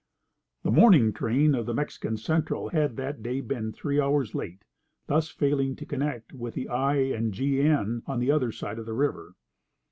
The 0.63 0.71
morning 0.71 1.13
train 1.13 1.53
of 1.53 1.67
the 1.67 1.75
Mexican 1.75 2.17
Central 2.17 2.69
had 2.69 2.95
that 2.97 3.21
day 3.21 3.39
been 3.39 3.71
three 3.71 4.01
hours 4.01 4.33
late, 4.33 4.63
thus 5.05 5.29
failing 5.29 5.75
to 5.75 5.85
connect 5.85 6.33
with 6.33 6.55
the 6.55 6.69
I. 6.69 7.15
& 7.27 7.29
G.N. 7.29 8.01
on 8.07 8.19
the 8.19 8.31
other 8.31 8.51
side 8.51 8.79
of 8.79 8.87
the 8.87 8.93
river. 8.95 9.35